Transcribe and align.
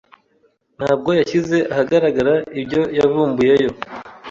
Ntabwo 0.77 1.09
yashyize 1.19 1.57
ahagaragara 1.73 2.33
ibyo 2.59 2.81
yavumbuyeyo 2.97 3.69